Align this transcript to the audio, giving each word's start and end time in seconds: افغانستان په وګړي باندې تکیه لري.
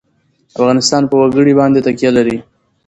افغانستان 0.57 1.03
په 1.07 1.15
وګړي 1.21 1.53
باندې 1.59 1.83
تکیه 1.85 2.11
لري. 2.17 2.37